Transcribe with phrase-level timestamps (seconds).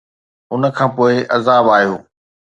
[0.53, 1.95] ان کان پوءِ عذاب آيو